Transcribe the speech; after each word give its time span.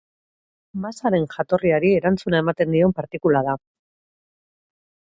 Masaren 0.85 1.27
jatorriari 1.35 1.93
erantzuna 1.99 2.41
ematen 2.45 2.75
dion 2.79 2.99
partikula 3.03 3.47
da. 3.51 3.57